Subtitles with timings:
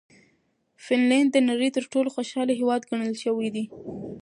[0.83, 3.65] فنلنډ د نړۍ تر ټولو خوشحاله هېواد ګڼل شوی دی.